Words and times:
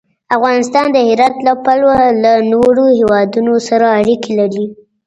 افغانستان 0.35 0.85
د 0.91 0.97
هرات 1.09 1.35
له 1.47 1.53
پلوه 1.65 1.97
له 2.23 2.33
نورو 2.53 2.83
هېوادونو 2.99 3.53
سره 3.67 3.85
اړیکې 3.99 4.31
لري. 4.39 4.65